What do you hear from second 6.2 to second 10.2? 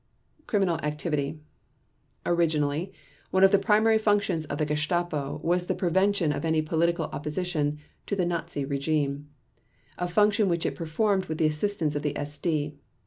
of any political opposition to the Nazi regime, a